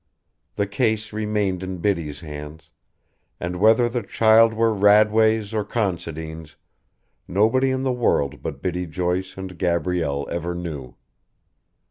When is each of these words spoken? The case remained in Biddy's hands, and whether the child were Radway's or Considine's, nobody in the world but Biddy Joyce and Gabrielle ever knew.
The 0.55 0.65
case 0.65 1.13
remained 1.13 1.61
in 1.61 1.77
Biddy's 1.77 2.21
hands, 2.21 2.71
and 3.39 3.57
whether 3.59 3.87
the 3.87 4.01
child 4.01 4.51
were 4.51 4.73
Radway's 4.73 5.53
or 5.53 5.63
Considine's, 5.63 6.55
nobody 7.27 7.69
in 7.69 7.83
the 7.83 7.93
world 7.93 8.41
but 8.41 8.63
Biddy 8.63 8.87
Joyce 8.87 9.37
and 9.37 9.59
Gabrielle 9.59 10.27
ever 10.31 10.55
knew. 10.55 10.95